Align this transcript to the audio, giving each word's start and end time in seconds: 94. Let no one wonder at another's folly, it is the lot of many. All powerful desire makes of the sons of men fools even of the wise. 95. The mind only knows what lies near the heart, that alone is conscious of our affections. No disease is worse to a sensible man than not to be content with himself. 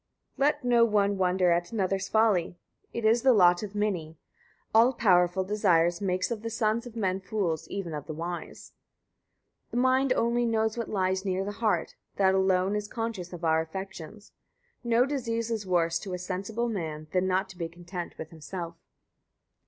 94. 0.39 0.45
Let 0.57 0.63
no 0.65 0.83
one 0.83 1.17
wonder 1.19 1.51
at 1.51 1.71
another's 1.71 2.09
folly, 2.09 2.55
it 2.91 3.05
is 3.05 3.21
the 3.21 3.33
lot 3.33 3.61
of 3.61 3.75
many. 3.75 4.17
All 4.73 4.93
powerful 4.93 5.43
desire 5.43 5.91
makes 6.01 6.31
of 6.31 6.41
the 6.41 6.49
sons 6.49 6.87
of 6.87 6.95
men 6.95 7.19
fools 7.19 7.67
even 7.67 7.93
of 7.93 8.07
the 8.07 8.13
wise. 8.15 8.73
95. 9.67 9.69
The 9.69 9.77
mind 9.77 10.13
only 10.13 10.43
knows 10.47 10.75
what 10.75 10.89
lies 10.89 11.23
near 11.23 11.45
the 11.45 11.51
heart, 11.51 11.93
that 12.15 12.33
alone 12.33 12.75
is 12.75 12.87
conscious 12.87 13.31
of 13.31 13.45
our 13.45 13.61
affections. 13.61 14.31
No 14.83 15.05
disease 15.05 15.51
is 15.51 15.67
worse 15.67 15.99
to 15.99 16.15
a 16.15 16.17
sensible 16.17 16.67
man 16.67 17.05
than 17.11 17.27
not 17.27 17.47
to 17.49 17.57
be 17.59 17.67
content 17.69 18.17
with 18.17 18.31
himself. 18.31 18.77